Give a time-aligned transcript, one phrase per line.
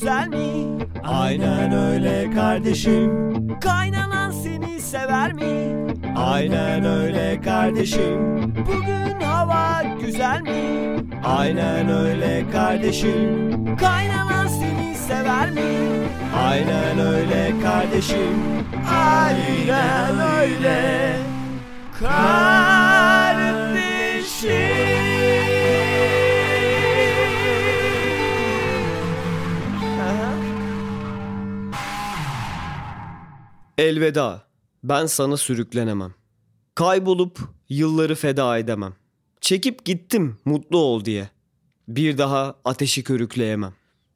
[0.00, 0.78] Güzel mi?
[1.04, 3.10] Aynen öyle kardeşim.
[3.60, 5.86] Kaynanan seni sever mi?
[6.16, 8.42] Aynen öyle kardeşim.
[8.66, 10.96] Bugün hava güzel mi?
[11.24, 13.76] Aynen öyle kardeşim.
[13.76, 15.60] Kaynanan seni sever mi?
[16.48, 18.42] Aynen öyle kardeşim.
[18.90, 21.16] Aynen öyle
[22.00, 22.96] kardeşim.
[33.78, 34.42] Elveda.
[34.84, 36.14] Ben sana sürüklenemem.
[36.74, 38.94] Kaybolup yılları feda edemem.
[39.40, 41.28] Çekip gittim mutlu ol diye.
[41.88, 43.74] Bir daha ateşi körükleyemem.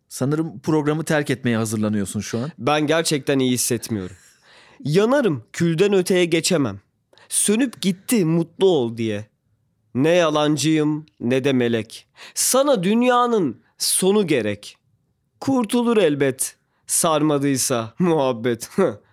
[0.09, 2.51] Sanırım programı terk etmeye hazırlanıyorsun şu an.
[2.59, 4.17] Ben gerçekten iyi hissetmiyorum.
[4.85, 6.81] Yanarım, külden öteye geçemem.
[7.29, 9.27] Sönüp gitti mutlu ol diye.
[9.95, 12.07] Ne yalancıyım ne de melek.
[12.35, 14.77] Sana dünyanın sonu gerek.
[15.41, 18.71] Kurtulur elbet sarmadıysa muhabbet.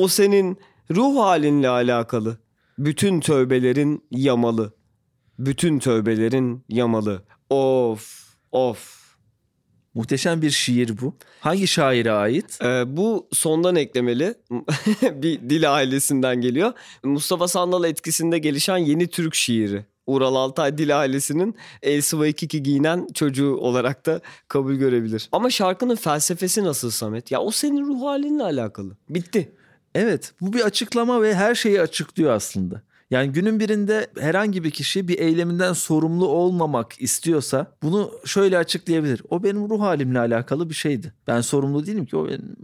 [0.00, 0.58] o senin
[0.90, 2.38] ruh halinle alakalı.
[2.78, 4.72] Bütün tövbelerin yamalı.
[5.38, 7.22] Bütün tövbelerin yamalı.
[7.50, 9.00] Of of.
[9.94, 11.16] Muhteşem bir şiir bu.
[11.40, 12.58] Hangi şaire ait?
[12.62, 14.34] Ee, bu sondan eklemeli
[15.02, 16.72] bir dil ailesinden geliyor.
[17.04, 19.84] Mustafa Sandal etkisinde gelişen yeni Türk şiiri.
[20.06, 25.28] Ural Altay dil ailesinin El Sıvaykiki giyinen çocuğu olarak da kabul görebilir.
[25.32, 27.30] Ama şarkının felsefesi nasıl Samet?
[27.30, 28.96] Ya o senin ruh halinle alakalı.
[29.08, 29.52] Bitti.
[29.94, 32.82] Evet bu bir açıklama ve her şeyi açıklıyor aslında.
[33.10, 39.22] Yani günün birinde herhangi bir kişi bir eyleminden sorumlu olmamak istiyorsa bunu şöyle açıklayabilir.
[39.30, 41.12] O benim ruh halimle alakalı bir şeydi.
[41.26, 42.56] Ben sorumlu değilim ki o benim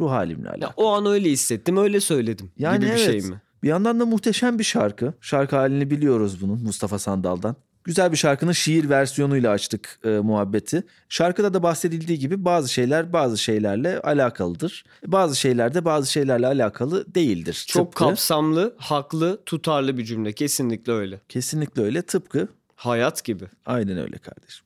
[0.00, 0.62] ruh halimle alakalı.
[0.62, 3.22] Ya o an öyle hissettim öyle söyledim Yani gibi bir evet.
[3.22, 3.40] şey mi?
[3.62, 5.14] Bir yandan da muhteşem bir şarkı.
[5.20, 7.56] Şarkı halini biliyoruz bunun Mustafa Sandal'dan.
[7.90, 10.82] Güzel bir şarkının şiir versiyonuyla açtık e, muhabbeti.
[11.08, 14.84] Şarkıda da bahsedildiği gibi bazı şeyler bazı şeylerle alakalıdır.
[15.06, 17.64] Bazı şeyler de bazı şeylerle alakalı değildir.
[17.68, 20.32] Çok Tıpkı- kapsamlı, haklı, tutarlı bir cümle.
[20.32, 21.20] Kesinlikle öyle.
[21.28, 22.02] Kesinlikle öyle.
[22.02, 23.44] Tıpkı Hayat gibi.
[23.66, 24.64] aynen öyle kardeşim.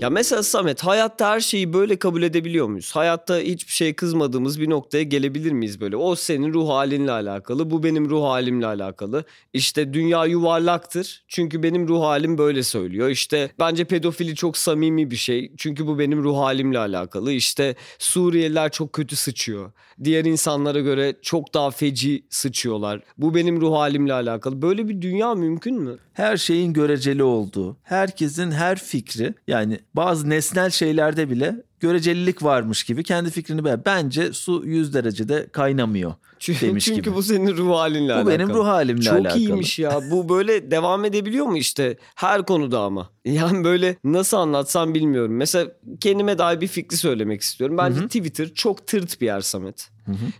[0.00, 2.90] Ya mesela Samet hayatta her şeyi böyle kabul edebiliyor muyuz?
[2.96, 5.96] Hayatta hiçbir şeye kızmadığımız bir noktaya gelebilir miyiz böyle?
[5.96, 9.24] O senin ruh halinle alakalı, bu benim ruh halimle alakalı.
[9.52, 13.08] İşte dünya yuvarlaktır çünkü benim ruh halim böyle söylüyor.
[13.08, 17.32] İşte bence pedofili çok samimi bir şey çünkü bu benim ruh halimle alakalı.
[17.32, 19.72] İşte Suriyeliler çok kötü sıçıyor.
[20.04, 23.00] Diğer insanlara göre çok daha feci sıçıyorlar.
[23.18, 24.62] Bu benim ruh halimle alakalı.
[24.62, 25.98] Böyle bir dünya mümkün mü?
[26.12, 33.02] Her şeyin göreceli olduğu, herkesin her fikri yani bazı nesnel şeylerde bile görecelilik varmış gibi
[33.02, 33.82] kendi fikrini be.
[33.86, 37.14] Bence su 100 derecede kaynamıyor Çünkü, demiş çünkü gibi.
[37.14, 38.30] bu senin ruh halinle Bu alakalı.
[38.34, 39.38] benim ruh halimle Çok alakalı.
[39.38, 40.00] iyiymiş ya.
[40.10, 43.10] Bu böyle devam edebiliyor mu işte her konuda ama?
[43.24, 45.36] Yani böyle nasıl anlatsam bilmiyorum.
[45.36, 45.70] Mesela
[46.00, 47.78] kendime dair bir fikri söylemek istiyorum.
[47.78, 49.90] Bence Twitter çok tırt bir yer Samet.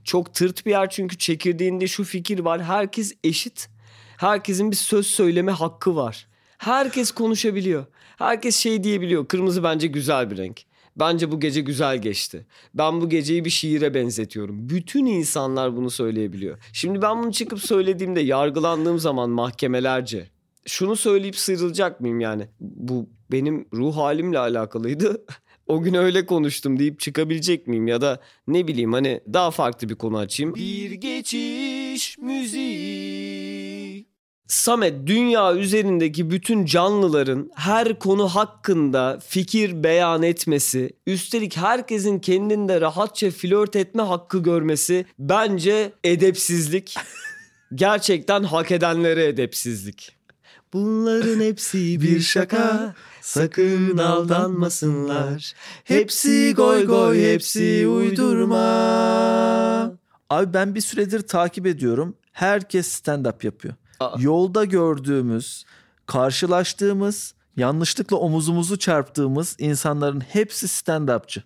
[0.04, 2.62] Çok tırt bir yer çünkü çekirdeğinde şu fikir var.
[2.62, 3.68] Herkes eşit.
[4.16, 6.26] Herkesin bir söz söyleme hakkı var.
[6.58, 7.86] Herkes konuşabiliyor.
[8.18, 9.28] Herkes şey diyebiliyor.
[9.28, 10.62] Kırmızı bence güzel bir renk.
[10.96, 12.46] Bence bu gece güzel geçti.
[12.74, 14.68] Ben bu geceyi bir şiire benzetiyorum.
[14.68, 16.58] Bütün insanlar bunu söyleyebiliyor.
[16.72, 20.28] Şimdi ben bunu çıkıp söylediğimde yargılandığım zaman mahkemelerce
[20.66, 22.48] şunu söyleyip sıyrılacak mıyım yani?
[22.60, 25.24] Bu benim ruh halimle alakalıydı.
[25.66, 29.94] O gün öyle konuştum deyip çıkabilecek miyim ya da ne bileyim hani daha farklı bir
[29.94, 30.54] konu açayım.
[30.54, 33.35] Bir geçiş müziği.
[34.46, 43.30] Samet dünya üzerindeki bütün canlıların her konu hakkında fikir beyan etmesi, üstelik herkesin kendinde rahatça
[43.30, 46.96] flört etme hakkı görmesi bence edepsizlik.
[47.74, 50.16] Gerçekten hak edenlere edepsizlik.
[50.72, 52.94] Bunların hepsi bir şaka.
[53.20, 55.52] Sakın aldanmasınlar.
[55.84, 58.62] Hepsi goy goy, hepsi uydurma.
[60.30, 62.14] Abi ben bir süredir takip ediyorum.
[62.32, 63.74] Herkes stand-up yapıyor.
[64.00, 64.16] Aa.
[64.18, 65.64] Yolda gördüğümüz,
[66.06, 71.42] karşılaştığımız, yanlışlıkla omuzumuzu çarptığımız insanların hepsi stand-upçı.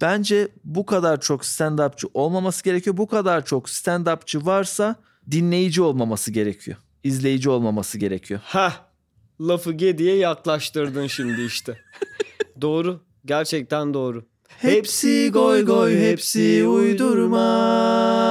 [0.00, 2.96] Bence bu kadar çok stand-upçı olmaması gerekiyor.
[2.96, 4.96] Bu kadar çok stand-upçı varsa
[5.30, 6.76] dinleyici olmaması gerekiyor.
[7.04, 8.40] İzleyici olmaması gerekiyor.
[8.44, 8.72] Heh.
[9.40, 11.78] Lafı Gedi'ye yaklaştırdın şimdi işte.
[12.60, 13.00] doğru.
[13.24, 14.24] Gerçekten doğru.
[14.48, 18.27] Hepsi goy goy, hepsi uydurma.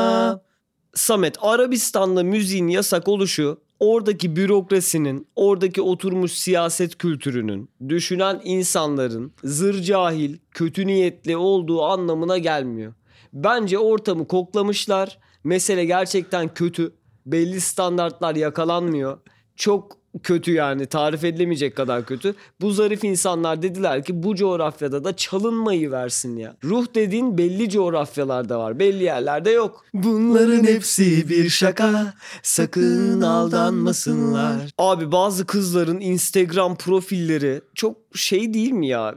[0.97, 10.37] Samet Arabistan'da müziğin yasak oluşu oradaki bürokrasinin, oradaki oturmuş siyaset kültürünün, düşünen insanların zır cahil,
[10.51, 12.93] kötü niyetli olduğu anlamına gelmiyor.
[13.33, 15.19] Bence ortamı koklamışlar.
[15.43, 16.93] Mesele gerçekten kötü.
[17.25, 19.19] Belli standartlar yakalanmıyor.
[19.55, 22.35] Çok kötü yani tarif edilemeyecek kadar kötü.
[22.61, 26.55] Bu zarif insanlar dediler ki bu coğrafyada da çalınmayı versin ya.
[26.63, 28.79] Ruh dediğin belli coğrafyalarda var.
[28.79, 29.85] Belli yerlerde yok.
[29.93, 32.13] Bunların hepsi bir şaka.
[32.43, 34.71] Sakın aldanmasınlar.
[34.77, 39.15] Abi bazı kızların Instagram profilleri çok şey değil mi ya?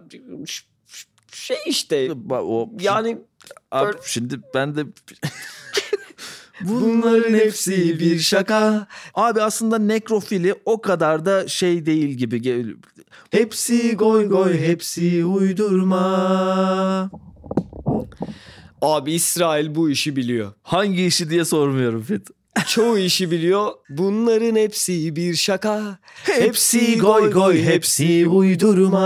[1.33, 2.09] Şey işte
[2.81, 3.19] yani
[3.71, 4.85] Abi şimdi ben de
[6.63, 8.87] Bunların hepsi bir şaka.
[9.15, 12.77] Abi aslında nekrofili o kadar da şey değil gibi.
[13.31, 17.11] Hepsi goy goy, hepsi uydurma.
[18.83, 20.53] abi İsrail bu işi biliyor.
[20.63, 22.27] Hangi işi diye sormuyorum Fet.
[22.67, 23.73] Çoğu işi biliyor.
[23.89, 25.99] Bunların hepsi bir şaka.
[26.25, 29.01] Hepsi goy goy, hepsi uydurma.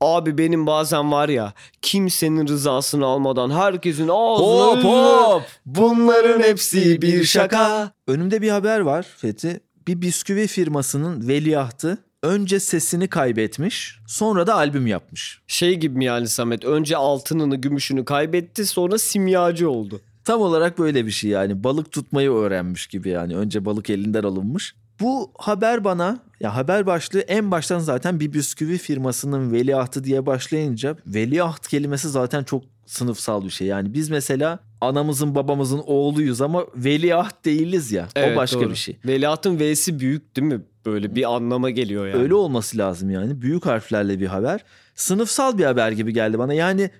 [0.00, 1.52] Abi benim bazen var ya
[1.82, 5.42] kimsenin rızasını almadan herkesin ağzına Hop hop.
[5.66, 7.92] Bunların hepsi bir şaka.
[8.06, 9.60] Önümde bir haber var Fethi.
[9.88, 15.40] Bir bisküvi firmasının veliahtı önce sesini kaybetmiş, sonra da albüm yapmış.
[15.46, 16.64] Şey gibi mi yani Samet?
[16.64, 20.00] Önce altınını gümüşünü kaybetti sonra simyacı oldu.
[20.24, 24.74] Tam olarak böyle bir şey yani balık tutmayı öğrenmiş gibi yani önce balık elinden alınmış.
[25.00, 30.96] Bu haber bana ya haber başlığı en baştan zaten bir bisküvi firmasının veliahtı diye başlayınca
[31.06, 33.66] veliaht kelimesi zaten çok sınıfsal bir şey.
[33.66, 38.08] Yani biz mesela anamızın babamızın oğluyuz ama veliaht değiliz ya.
[38.16, 38.70] o başka doğru.
[38.70, 38.96] bir şey.
[39.06, 40.60] Veliahtın V'si büyük değil mi?
[40.86, 42.22] Böyle bir anlama geliyor yani.
[42.22, 43.40] Öyle olması lazım yani.
[43.42, 44.64] Büyük harflerle bir haber.
[44.94, 46.54] Sınıfsal bir haber gibi geldi bana.
[46.54, 46.90] Yani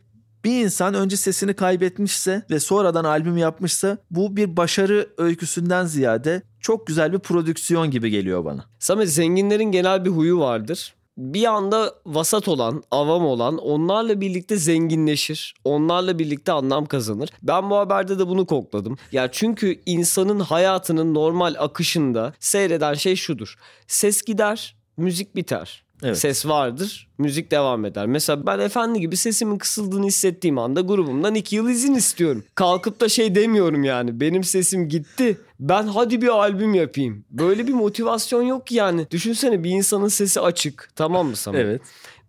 [0.44, 6.86] bir insan önce sesini kaybetmişse ve sonradan albüm yapmışsa bu bir başarı öyküsünden ziyade çok
[6.86, 8.64] güzel bir prodüksiyon gibi geliyor bana.
[8.78, 10.94] Samet zenginlerin genel bir huyu vardır.
[11.18, 15.54] Bir anda vasat olan, avam olan onlarla birlikte zenginleşir.
[15.64, 17.30] Onlarla birlikte anlam kazanır.
[17.42, 18.96] Ben bu haberde de bunu kokladım.
[19.12, 23.54] Ya çünkü insanın hayatının normal akışında seyreden şey şudur.
[23.86, 25.84] Ses gider, müzik biter.
[26.02, 26.18] Evet.
[26.18, 28.06] Ses vardır, müzik devam eder.
[28.06, 32.44] Mesela ben efendi gibi sesimin kısıldığını hissettiğim anda grubumdan iki yıl izin istiyorum.
[32.54, 34.20] Kalkıp da şey demiyorum yani.
[34.20, 35.38] Benim sesim gitti.
[35.60, 37.24] Ben hadi bir albüm yapayım.
[37.30, 39.10] Böyle bir motivasyon yok ki yani.
[39.10, 40.90] Düşünsene bir insanın sesi açık.
[40.96, 41.60] Tamam mı Samet?
[41.60, 41.80] Evet.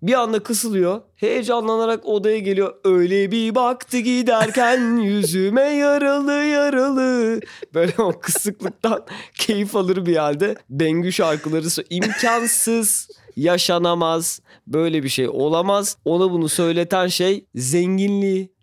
[0.01, 1.01] Bir anda kısılıyor.
[1.15, 2.73] Heyecanlanarak odaya geliyor.
[2.83, 7.39] Öyle bir baktı giderken yüzüme yaralı yaralı.
[7.73, 10.55] Böyle o kısıklıktan keyif alır bir halde.
[10.69, 13.07] Bengü şarkıları imkansız
[13.41, 14.41] yaşanamaz.
[14.67, 15.97] Böyle bir şey olamaz.
[16.05, 18.53] Ona bunu söyleten şey zenginliği.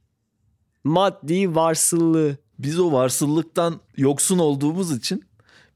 [0.84, 2.36] Maddi varsıllığı.
[2.58, 5.24] Biz o varsıllıktan yoksun olduğumuz için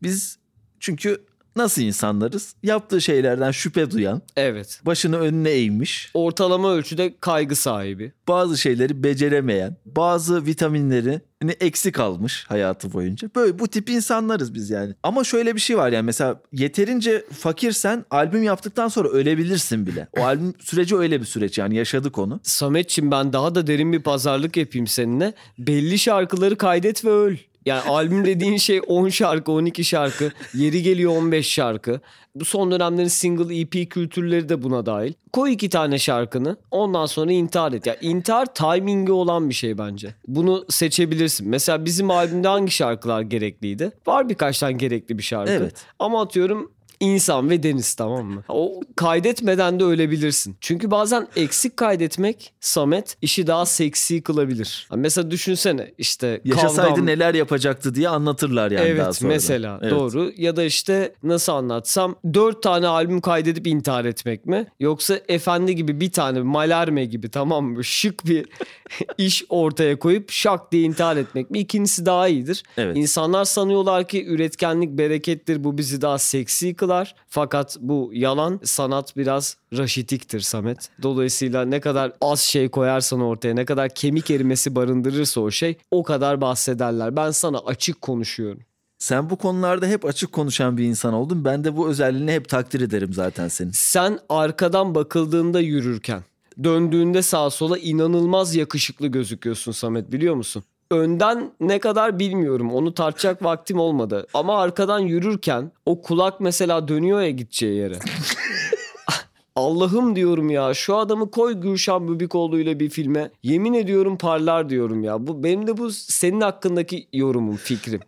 [0.03, 0.39] biz
[0.81, 1.25] çünkü
[1.57, 2.55] nasıl insanlarız?
[2.63, 4.81] Yaptığı şeylerden şüphe duyan, Evet.
[4.87, 8.13] başını önüne eğmiş, Ortalama ölçüde kaygı sahibi.
[8.29, 13.31] bazı şeyleri beceremeyen, bazı vitaminleri hani eksik almış hayatı boyunca.
[13.37, 14.95] Böyle bu tip insanlarız biz yani.
[15.03, 20.09] Ama şöyle bir şey var yani mesela yeterince fakirsen albüm yaptıktan sonra ölebilirsin bile.
[20.19, 22.41] O albüm süreci öyle bir süreç yani yaşadık onu.
[22.43, 25.35] Sametçim ben daha da derin bir pazarlık yapayım seninle.
[25.59, 27.37] Belli şarkıları kaydet ve öl.
[27.67, 30.33] Yani albüm dediğin şey 10 şarkı, 12 şarkı.
[30.55, 32.01] Yeri geliyor 15 şarkı.
[32.35, 35.13] Bu son dönemlerin single EP kültürleri de buna dahil.
[35.33, 37.87] Koy iki tane şarkını ondan sonra intihar et.
[37.87, 40.15] Ya intihar timingi olan bir şey bence.
[40.27, 41.49] Bunu seçebilirsin.
[41.49, 43.93] Mesela bizim albümde hangi şarkılar gerekliydi?
[44.07, 45.53] Var birkaç tane gerekli bir şarkı.
[45.53, 45.85] Evet.
[45.99, 48.45] Ama atıyorum insan ve deniz tamam mı?
[48.49, 50.57] O kaydetmeden de ölebilirsin.
[50.61, 54.89] Çünkü bazen eksik kaydetmek Samet işi daha seksi kılabilir.
[54.95, 59.29] Mesela düşünsene işte Yaşasaydı kavgam- neler yapacaktı diye anlatırlar yani daha evet sonra.
[59.29, 59.93] mesela Evet.
[59.93, 65.75] doğru ya da işte nasıl anlatsam dört tane albüm kaydedip intihar etmek mi yoksa efendi
[65.75, 68.47] gibi bir tane Malarme gibi tamam mı şık bir
[69.19, 72.63] iş ortaya koyup şak diye intihar etmek mi ikincisi daha iyidir.
[72.77, 72.97] Evet.
[72.97, 76.90] İnsanlar sanıyorlar ki üretkenlik berekettir bu bizi daha seksi kılar
[77.29, 80.91] fakat bu yalan sanat biraz raşitiktir Samet.
[81.03, 86.03] Dolayısıyla ne kadar az şey koyarsan ortaya ne kadar kemik erimesi barındırırsa o şey o
[86.03, 87.17] kadar bahsederler.
[87.17, 88.61] Ben sana açık konuşuyorum.
[88.99, 91.45] Sen bu konularda hep açık konuşan bir insan oldun.
[91.45, 93.71] Ben de bu özelliğini hep takdir ederim zaten senin.
[93.71, 96.23] Sen arkadan bakıldığında yürürken
[96.65, 100.65] Döndüğünde sağa sola inanılmaz yakışıklı gözüküyorsun Samet biliyor musun?
[100.91, 104.27] Önden ne kadar bilmiyorum onu tartacak vaktim olmadı.
[104.35, 107.95] Ama arkadan yürürken o kulak mesela dönüyor ya gideceği yere.
[109.57, 113.31] Allah'ım diyorum ya şu adamı koy Gülşen Bubikoğlu ile bir filme.
[113.43, 115.27] Yemin ediyorum parlar diyorum ya.
[115.27, 118.01] Bu benim de bu senin hakkındaki yorumum, fikrim.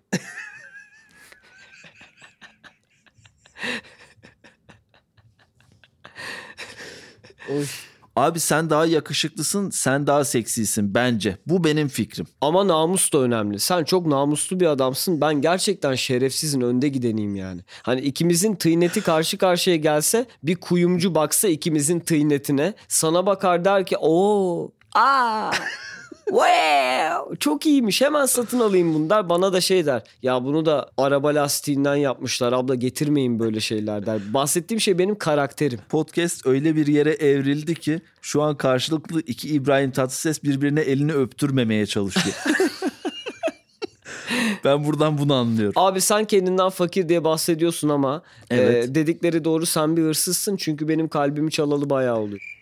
[8.17, 11.37] Abi sen daha yakışıklısın, sen daha seksisin bence.
[11.47, 12.27] Bu benim fikrim.
[12.41, 13.61] Ama namus da önemli.
[13.61, 15.21] Sen çok namuslu bir adamsın.
[15.21, 17.61] Ben gerçekten şerefsizin önde gideneyim yani.
[17.83, 23.97] Hani ikimizin tıyneti karşı karşıya gelse bir kuyumcu baksa ikimizin tıynetine sana bakar der ki
[24.01, 25.51] o aa
[26.33, 29.29] Wow, çok iyiymiş hemen satın alayım bunu der.
[29.29, 34.21] Bana da şey der ya bunu da araba lastiğinden yapmışlar abla getirmeyin böyle şeyler der.
[34.35, 35.81] Bahsettiğim şey benim karakterim.
[35.89, 41.87] Podcast öyle bir yere evrildi ki şu an karşılıklı iki İbrahim Tatlıses birbirine elini öptürmemeye
[41.87, 42.37] çalışıyor.
[44.65, 45.73] ben buradan bunu anlıyorum.
[45.77, 48.89] Abi sen kendinden fakir diye bahsediyorsun ama Evet.
[48.89, 52.62] e, dedikleri doğru sen bir hırsızsın çünkü benim kalbimi çalalı bayağı oluyor.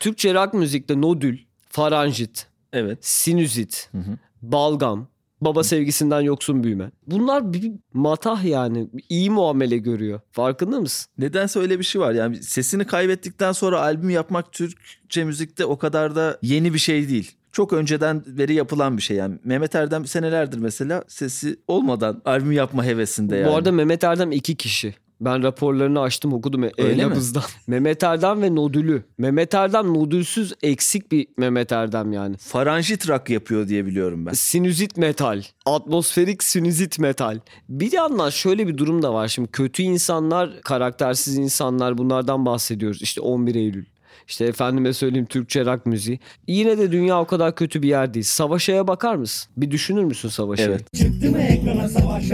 [0.00, 1.38] Türkçe rock müzikte nodül,
[1.68, 2.98] faranjit, Evet.
[3.00, 4.18] sinüzit, Hı hı.
[4.42, 5.08] balgam,
[5.40, 6.90] baba sevgisinden yoksun büyüme.
[7.06, 8.88] Bunlar bir matah yani.
[9.08, 10.20] iyi muamele görüyor.
[10.32, 11.10] Farkında mısın?
[11.18, 12.12] Nedense öyle bir şey var.
[12.12, 17.32] Yani sesini kaybettikten sonra albüm yapmak Türkçe müzikte o kadar da yeni bir şey değil.
[17.52, 19.38] Çok önceden beri yapılan bir şey yani.
[19.44, 23.50] Mehmet Erdem senelerdir mesela sesi olmadan albüm yapma hevesinde yani.
[23.50, 24.94] Bu arada Mehmet Erdem iki kişi.
[25.20, 27.42] Ben raporlarını açtım okudum e- e-nabızdan.
[27.66, 29.02] Mehmet Erdem ve nodülü.
[29.18, 32.36] Mehmet Erdem nodülsüz eksik bir Mehmet Erdem yani.
[32.36, 34.32] faranjit rock yapıyor diye biliyorum ben.
[34.32, 35.42] Sinüzit metal.
[35.66, 37.38] Atmosferik sinüzit metal.
[37.68, 39.28] Bir yandan şöyle bir durum da var.
[39.28, 43.02] Şimdi kötü insanlar, karaktersiz insanlar bunlardan bahsediyoruz.
[43.02, 43.84] İşte 11 Eylül.
[44.28, 46.20] İşte efendime söyleyeyim Türkçe rock müziği.
[46.46, 48.24] Yine de dünya o kadar kötü bir yer değil.
[48.24, 49.50] Savaşa'ya bakar mısın?
[49.56, 50.68] Bir düşünür müsün Savaşa'yı?
[50.68, 50.94] Evet.
[50.94, 52.30] Çıktı mı ekrana savaş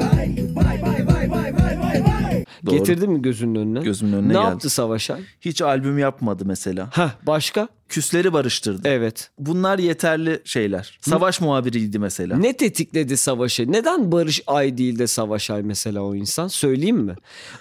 [2.67, 2.77] Doğru.
[2.77, 3.81] Getirdin mi gözünün önüne?
[3.81, 4.45] Gözümün önüne ne geldi.
[4.45, 5.21] yaptı Savaşay?
[5.41, 6.91] Hiç albüm yapmadı mesela.
[6.93, 7.69] Heh başka?
[7.89, 8.89] Küsleri barıştırdı.
[8.89, 9.31] Evet.
[9.39, 10.99] Bunlar yeterli şeyler.
[11.01, 12.37] Savaş muhabiriydi mesela.
[12.37, 13.73] Ne tetikledi Savaş'ı?
[13.73, 16.49] Neden Barış Ay değil de Savaş Ay mesela o insan?
[16.49, 17.15] Söyleyeyim mi?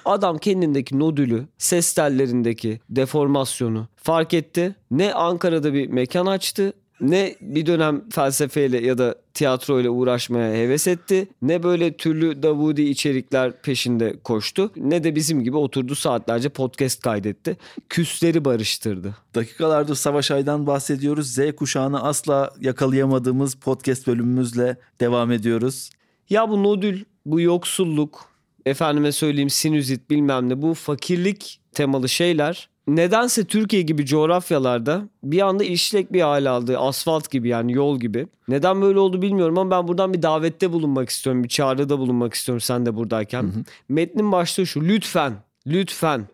[0.05, 4.75] Adam kendindeki nodülü, ses tellerindeki deformasyonu fark etti.
[4.91, 11.27] Ne Ankara'da bir mekan açtı ne bir dönem felsefeyle ya da tiyatroyla uğraşmaya heves etti.
[11.41, 14.71] Ne böyle türlü Davudi içerikler peşinde koştu.
[14.75, 17.57] Ne de bizim gibi oturdu saatlerce podcast kaydetti.
[17.89, 19.15] Küsleri barıştırdı.
[19.35, 21.33] Dakikalardır Savaş Ay'dan bahsediyoruz.
[21.33, 25.89] Z kuşağını asla yakalayamadığımız podcast bölümümüzle devam ediyoruz.
[26.29, 28.29] Ya bu nodül, bu yoksulluk,
[28.65, 35.63] efendime söyleyeyim sinüzit bilmem ne bu fakirlik temalı şeyler nedense Türkiye gibi coğrafyalarda bir anda
[35.63, 36.77] işlek bir hale aldı.
[36.77, 38.27] Asfalt gibi yani yol gibi.
[38.47, 41.43] Neden böyle oldu bilmiyorum ama ben buradan bir davette bulunmak istiyorum.
[41.43, 43.51] Bir çağrıda bulunmak istiyorum sen de buradayken.
[43.89, 45.33] Metnin başlığı şu lütfen,
[45.67, 46.27] lütfen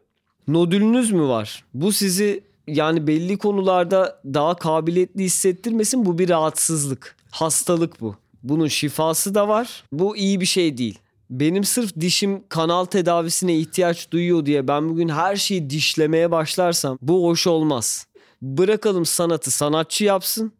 [0.47, 1.63] nodülünüz mü var?
[1.73, 7.15] Bu sizi yani belli konularda daha kabiliyetli hissettirmesin bu bir rahatsızlık.
[7.31, 8.15] Hastalık bu.
[8.43, 9.83] Bunun şifası da var.
[9.91, 10.99] Bu iyi bir şey değil.
[11.29, 17.23] Benim sırf dişim kanal tedavisine ihtiyaç duyuyor diye ben bugün her şeyi dişlemeye başlarsam bu
[17.25, 18.07] hoş olmaz.
[18.41, 20.51] Bırakalım sanatı sanatçı yapsın.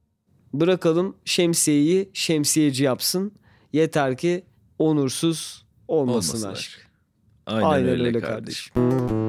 [0.53, 3.31] Bırakalım şemsiyeyi şemsiyeci yapsın.
[3.73, 4.43] Yeter ki
[4.79, 6.88] onursuz olmasın, Olmasın aşk.
[7.45, 8.73] Aynen, Aynen, öyle, öyle kardeşim.
[8.73, 9.28] kardeşim.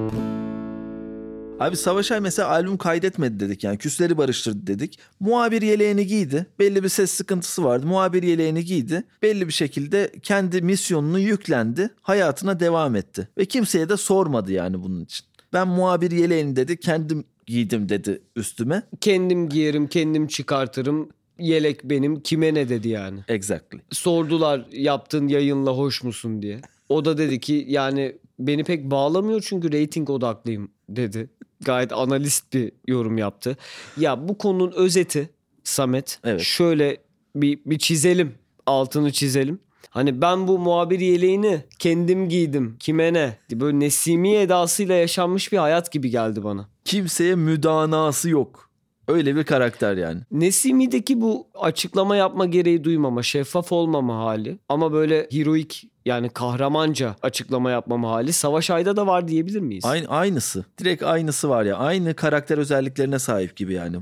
[1.61, 4.99] Abi Savaş Ay mesela albüm kaydetmedi dedik yani küsleri barıştırdı dedik.
[5.21, 6.47] Muhabir yeleğini giydi.
[6.59, 7.87] Belli bir ses sıkıntısı vardı.
[7.87, 9.05] Muhabir yeleğini giydi.
[9.23, 11.90] Belli bir şekilde kendi misyonunu yüklendi.
[12.02, 13.29] Hayatına devam etti.
[13.38, 15.26] Ve kimseye de sormadı yani bunun için.
[15.52, 18.83] Ben muhabir yeleğini dedi kendim giydim dedi üstüme.
[19.00, 21.09] Kendim giyerim, kendim çıkartırım.
[21.38, 22.21] Yelek benim.
[22.21, 23.21] Kime ne dedi yani.
[23.29, 23.79] Exactly.
[23.90, 26.61] Sordular yaptığın yayınla hoş musun diye.
[26.88, 31.31] O da dedi ki yani beni pek bağlamıyor çünkü reyting odaklıyım dedi.
[31.64, 33.57] Gayet analist bir yorum yaptı.
[33.97, 35.31] Ya bu konunun özeti
[35.64, 36.40] Samet Evet.
[36.40, 36.97] şöyle
[37.37, 38.35] bir, bir çizelim.
[38.67, 39.61] Altını çizelim.
[39.90, 42.76] Hani ben bu muhabir yeleğini kendim giydim.
[42.81, 43.37] Kime ne?
[43.50, 46.69] Böyle Nesimi edasıyla yaşanmış bir hayat gibi geldi bana.
[46.85, 48.70] Kimseye müdanası yok.
[49.11, 50.21] Öyle bir karakter yani.
[50.31, 57.71] Nesimi'deki bu açıklama yapma gereği duymama, şeffaf olmama hali ama böyle heroik yani kahramanca açıklama
[57.71, 59.85] yapmama hali Savaş Ay'da da var diyebilir miyiz?
[59.85, 60.64] Aynı, aynısı.
[60.79, 61.76] Direkt aynısı var ya.
[61.76, 63.97] Aynı karakter özelliklerine sahip gibi yani.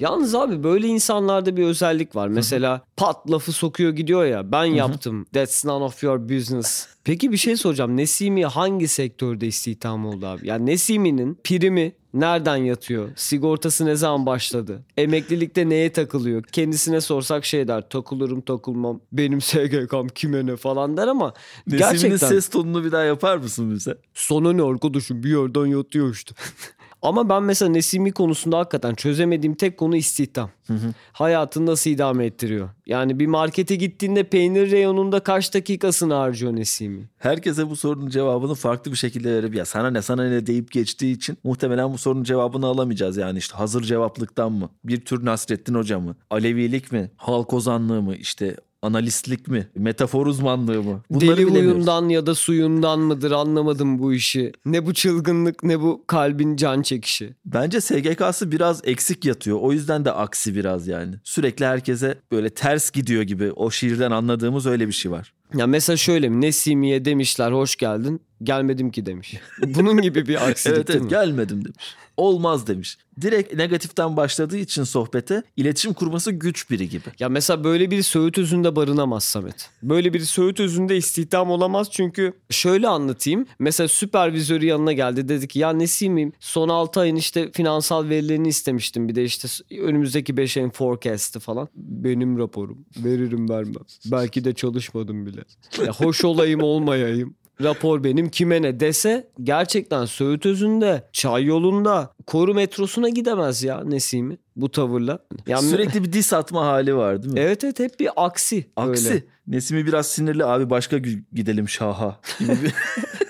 [0.00, 2.28] Yalnız abi böyle insanlarda bir özellik var.
[2.28, 5.26] Mesela pat lafı sokuyor gidiyor ya ben yaptım.
[5.32, 6.88] That's none of your business.
[7.04, 7.96] Peki bir şey soracağım.
[7.96, 10.48] Nesimi hangi sektörde istihdam oldu abi?
[10.48, 13.08] Yani Nesimi'nin primi nereden yatıyor?
[13.16, 14.84] Sigortası ne zaman başladı?
[14.96, 16.42] Emeklilikte neye takılıyor?
[16.42, 17.88] Kendisine sorsak şey der.
[17.88, 19.00] Takılırım takılmam.
[19.12, 21.34] Benim SGK'm kime ne falan der ama
[21.66, 23.98] Nesimi'nin gerçekten ses tonunu bir daha yapar mısın bize?
[24.14, 26.34] Sana ne arkadaşım bir yerden yatıyor işte.
[27.06, 30.50] Ama ben mesela Nesimi konusunda hakikaten çözemediğim tek konu istihdam.
[31.12, 32.68] Hayatını nasıl idame ettiriyor?
[32.86, 37.08] Yani bir markete gittiğinde peynir reyonunda kaç dakikasını harcıyor Nesimi?
[37.18, 41.12] Herkese bu sorunun cevabını farklı bir şekilde verip ya sana ne sana ne deyip geçtiği
[41.16, 43.16] için muhtemelen bu sorunun cevabını alamayacağız.
[43.16, 44.70] Yani işte hazır cevaplıktan mı?
[44.84, 46.16] Bir tür Nasrettin Hoca mı?
[46.30, 47.10] Alevilik mi?
[47.16, 48.16] Halk ozanlığı mı?
[48.16, 49.68] İşte analistlik mi?
[49.74, 51.02] Metafor uzmanlığı mı?
[51.10, 54.52] Bunları Deli huyundan ya da suyundan mıdır anlamadım bu işi.
[54.64, 57.34] Ne bu çılgınlık ne bu kalbin can çekişi.
[57.44, 59.58] Bence SGK'sı biraz eksik yatıyor.
[59.60, 61.14] O yüzden de aksi biraz yani.
[61.24, 63.52] Sürekli herkese böyle ters gidiyor gibi.
[63.52, 65.32] O şiirden anladığımız öyle bir şey var.
[65.54, 69.34] Ya mesela şöyle mi Nesimi'ye demişler hoş geldin gelmedim ki demiş.
[69.66, 71.08] Bunun gibi bir aksilik evet evet mi?
[71.08, 71.94] gelmedim demiş.
[72.16, 72.98] Olmaz demiş.
[73.20, 77.04] Direkt negatiften başladığı için sohbete iletişim kurması güç biri gibi.
[77.18, 79.70] Ya mesela böyle bir Söğüt Özü'nde barınamaz Samet.
[79.82, 83.46] Böyle bir Söğüt Özü'nde istihdam olamaz çünkü şöyle anlatayım.
[83.58, 89.08] Mesela süpervizörü yanına geldi dedi ki ya Nesim'im son 6 ayın işte finansal verilerini istemiştim.
[89.08, 89.48] Bir de işte
[89.80, 91.68] önümüzdeki 5 ayın forecast'ı falan.
[91.74, 92.84] Benim raporum.
[93.04, 93.84] Veririm vermem.
[94.06, 95.44] Belki de çalışmadım bile.
[95.86, 97.34] Ya hoş olayım olmayayım.
[97.62, 104.38] Rapor benim kime ne dese gerçekten Söğüt Özü'nde, Çay yolunda, Koru metrosuna gidemez ya Nesimi
[104.56, 105.18] bu tavırla.
[105.46, 107.40] Yani Sürekli bir dis atma hali var değil mi?
[107.40, 108.70] Evet evet hep bir aksi.
[108.76, 109.10] Aksi.
[109.10, 109.24] Böyle.
[109.46, 110.98] Nesimi biraz sinirli abi başka
[111.32, 112.74] gidelim şaha gibi bir...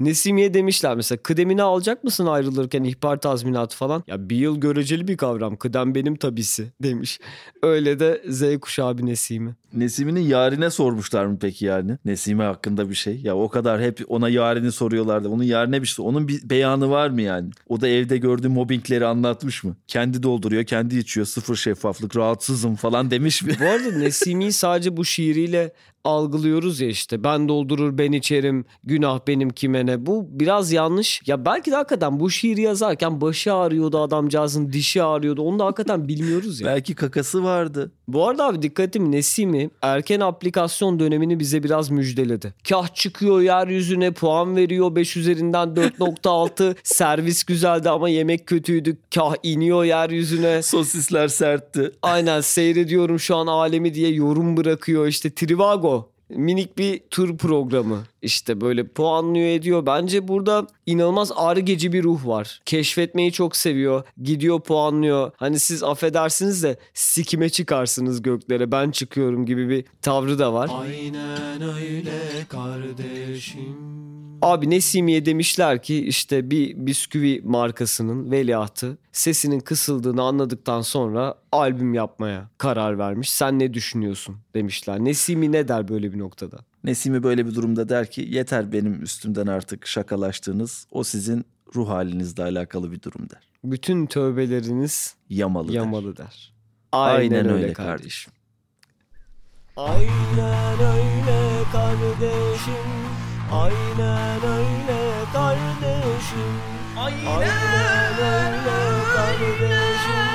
[0.00, 4.04] Nesimi'ye demişler mesela kıdemini alacak mısın ayrılırken ihbar tazminatı falan.
[4.06, 5.56] Ya bir yıl göreceli bir kavram.
[5.56, 7.18] Kıdem benim tabisi demiş.
[7.62, 9.54] Öyle de Z kuşağı bir Nesimi.
[9.72, 11.98] Nesimi'nin yarine sormuşlar mı peki yani?
[12.04, 13.20] Nesimi hakkında bir şey.
[13.20, 15.28] Ya o kadar hep ona yarini soruyorlardı.
[15.28, 16.06] Onun yarine bir şey.
[16.06, 17.50] Onun bir beyanı var mı yani?
[17.68, 19.76] O da evde gördüğü mobbingleri anlatmış mı?
[19.86, 21.26] Kendi dolduruyor, kendi içiyor.
[21.26, 23.52] Sıfır şeffaflık, rahatsızım falan demiş mi?
[23.60, 25.72] Bu arada Nesimi'yi sadece bu şiiriyle
[26.06, 27.24] algılıyoruz ya işte.
[27.24, 30.06] Ben doldurur ben içerim günah benim kime ne.
[30.06, 31.22] Bu biraz yanlış.
[31.26, 35.42] Ya belki de hakikaten bu şiiri yazarken başı ağrıyordu adamcağızın dişi ağrıyordu.
[35.42, 36.66] Onu da hakikaten bilmiyoruz ya.
[36.66, 37.92] Belki kakası vardı.
[38.08, 42.54] Bu arada abi dikkatim Nesimi erken aplikasyon dönemini bize biraz müjdeledi.
[42.68, 48.96] Kah çıkıyor yeryüzüne puan veriyor 5 üzerinden 4.6 servis güzeldi ama yemek kötüydü.
[49.14, 50.62] Kah iniyor yeryüzüne.
[50.62, 51.90] Sosisler sertti.
[52.02, 55.95] Aynen seyrediyorum şu an alemi diye yorum bırakıyor işte Trivago.
[56.28, 59.86] Minik bir tur programı işte böyle puanlıyor ediyor.
[59.86, 62.60] Bence burada inanılmaz argeci bir ruh var.
[62.64, 64.04] Keşfetmeyi çok seviyor.
[64.22, 65.30] Gidiyor puanlıyor.
[65.36, 70.70] Hani siz affedersiniz de sikime çıkarsınız göklere ben çıkıyorum gibi bir tavrı da var.
[70.80, 74.25] Aynen öyle kardeşim.
[74.42, 82.50] Abi Nesimi'ye demişler ki işte bir bisküvi markasının veliahtı sesinin kısıldığını anladıktan sonra albüm yapmaya
[82.58, 83.30] karar vermiş.
[83.30, 84.98] Sen ne düşünüyorsun demişler.
[85.04, 86.58] Nesimi ne der böyle bir noktada?
[86.84, 90.86] Nesimi böyle bir durumda der ki yeter benim üstümden artık şakalaştığınız.
[90.90, 91.44] O sizin
[91.74, 93.48] ruh halinizle alakalı bir durum der.
[93.64, 95.74] Bütün tövbeleriniz Yamalı, der.
[95.74, 96.52] yamalı der.
[96.92, 98.32] Aynen öyle kardeşim.
[99.76, 103.25] Aynen öyle kardeşim.
[103.52, 106.52] Aynen öyle kardeşim.
[106.98, 108.78] Aynen öyle
[109.14, 110.26] kardeşim.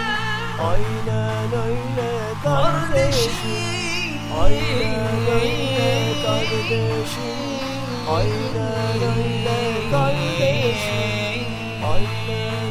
[0.61, 2.11] Aynen öyle
[2.43, 3.31] kardeşim.
[4.41, 7.37] Aynen öyle kardeşim.
[8.09, 9.59] Aynen öyle
[9.91, 11.45] kardeşim.
[11.93, 12.70] Aynen